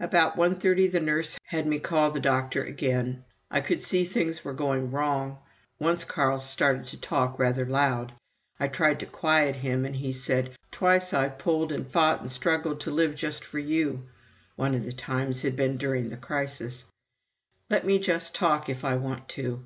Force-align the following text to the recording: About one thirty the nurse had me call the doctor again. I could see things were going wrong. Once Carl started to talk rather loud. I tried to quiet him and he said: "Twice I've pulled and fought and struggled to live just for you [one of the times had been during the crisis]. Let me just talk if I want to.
About 0.00 0.36
one 0.36 0.56
thirty 0.56 0.88
the 0.88 0.98
nurse 0.98 1.38
had 1.44 1.64
me 1.64 1.78
call 1.78 2.10
the 2.10 2.18
doctor 2.18 2.60
again. 2.64 3.22
I 3.52 3.60
could 3.60 3.80
see 3.80 4.02
things 4.02 4.44
were 4.44 4.52
going 4.52 4.90
wrong. 4.90 5.38
Once 5.78 6.02
Carl 6.02 6.40
started 6.40 6.86
to 6.86 6.96
talk 6.98 7.38
rather 7.38 7.64
loud. 7.64 8.10
I 8.58 8.66
tried 8.66 8.98
to 8.98 9.06
quiet 9.06 9.54
him 9.54 9.84
and 9.84 9.94
he 9.94 10.12
said: 10.12 10.56
"Twice 10.72 11.14
I've 11.14 11.38
pulled 11.38 11.70
and 11.70 11.86
fought 11.86 12.20
and 12.20 12.32
struggled 12.32 12.80
to 12.80 12.90
live 12.90 13.14
just 13.14 13.44
for 13.44 13.60
you 13.60 14.08
[one 14.56 14.74
of 14.74 14.84
the 14.84 14.92
times 14.92 15.42
had 15.42 15.54
been 15.54 15.76
during 15.76 16.08
the 16.08 16.16
crisis]. 16.16 16.86
Let 17.70 17.86
me 17.86 18.00
just 18.00 18.34
talk 18.34 18.68
if 18.68 18.84
I 18.84 18.96
want 18.96 19.28
to. 19.38 19.64